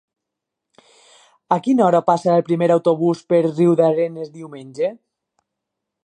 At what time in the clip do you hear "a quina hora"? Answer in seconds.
1.55-2.01